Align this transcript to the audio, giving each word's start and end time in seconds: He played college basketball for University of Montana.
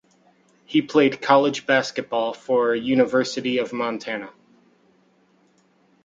He 0.65 0.81
played 0.81 1.21
college 1.21 1.67
basketball 1.67 2.33
for 2.33 2.73
University 2.73 3.59
of 3.59 3.71
Montana. 3.71 4.31